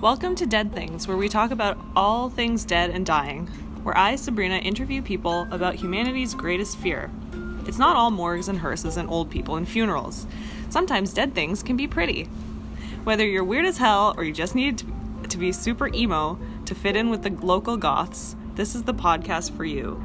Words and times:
Welcome 0.00 0.34
to 0.36 0.46
Dead 0.46 0.72
Things, 0.72 1.06
where 1.06 1.16
we 1.18 1.28
talk 1.28 1.50
about 1.50 1.76
all 1.94 2.30
things 2.30 2.64
dead 2.64 2.88
and 2.88 3.04
dying, 3.04 3.48
where 3.82 3.96
I, 3.98 4.16
Sabrina, 4.16 4.56
interview 4.56 5.02
people 5.02 5.46
about 5.50 5.74
humanity's 5.74 6.32
greatest 6.32 6.78
fear. 6.78 7.10
It's 7.66 7.76
not 7.76 7.96
all 7.96 8.10
morgues 8.10 8.48
and 8.48 8.60
hearses 8.60 8.96
and 8.96 9.10
old 9.10 9.30
people 9.30 9.56
and 9.56 9.68
funerals. 9.68 10.26
Sometimes 10.70 11.12
dead 11.12 11.34
things 11.34 11.62
can 11.62 11.76
be 11.76 11.86
pretty. 11.86 12.24
Whether 13.04 13.26
you're 13.26 13.44
weird 13.44 13.66
as 13.66 13.76
hell 13.76 14.14
or 14.16 14.24
you 14.24 14.32
just 14.32 14.54
need 14.54 14.82
to, 15.28 15.36
be 15.36 15.52
super 15.52 15.88
emo 15.94 16.38
to 16.64 16.74
fit 16.74 16.96
in 16.96 17.10
with 17.10 17.22
the 17.22 17.46
local 17.46 17.76
goths, 17.76 18.36
this 18.54 18.74
is 18.74 18.84
the 18.84 18.94
podcast 18.94 19.54
for 19.54 19.66
you. 19.66 20.02